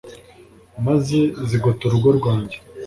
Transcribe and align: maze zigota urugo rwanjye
maze 0.85 1.19
zigota 1.49 1.81
urugo 1.85 2.09
rwanjye 2.17 2.57